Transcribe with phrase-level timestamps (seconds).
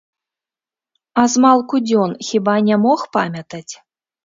[1.23, 3.73] А змалку дзён хіба не мог памятаць?